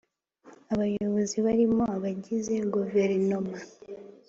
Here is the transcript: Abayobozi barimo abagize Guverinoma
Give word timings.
Abayobozi 0.73 1.37
barimo 1.45 1.83
abagize 1.95 2.53
Guverinoma 2.73 3.57